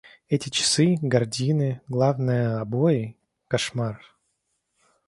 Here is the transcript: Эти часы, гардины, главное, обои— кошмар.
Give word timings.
Эти 0.29 0.49
часы, 0.49 0.97
гардины, 1.03 1.79
главное, 1.87 2.59
обои— 2.59 3.17
кошмар. 3.47 4.01